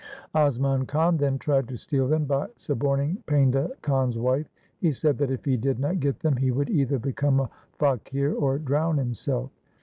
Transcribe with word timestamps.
Asman 0.33 0.87
Khan 0.87 1.17
then 1.17 1.37
tried 1.37 1.67
to 1.67 1.77
steal 1.77 2.07
them 2.07 2.25
by 2.25 2.47
suborning 2.55 3.17
Painda 3.27 3.69
Khan's 3.83 4.17
wife. 4.17 4.49
He 4.79 4.91
said 4.91 5.19
that 5.19 5.29
if 5.29 5.45
he 5.45 5.57
did 5.57 5.77
not 5.77 5.99
get 5.99 6.21
them, 6.21 6.37
he 6.37 6.49
would 6.49 6.71
either 6.71 6.97
became 6.97 7.39
a 7.39 7.51
faqir 7.79 8.33
or 8.35 8.57
drown 8.57 8.97
himself. 8.97 9.51